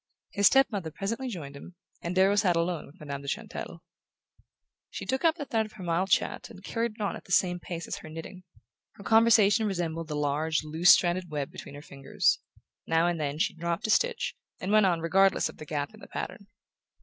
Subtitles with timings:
[0.31, 3.83] His step mother presently joined him, and Darrow sat alone with Madame de Chantelle.
[4.89, 7.31] She took up the thread of her mild chat and carried it on at the
[7.31, 8.41] same pace as her knitting.
[8.93, 12.39] Her conversation resembled the large loose stranded web between her fingers:
[12.87, 15.99] now and then she dropped a stitch, and went on regardless of the gap in
[15.99, 16.47] the pattern.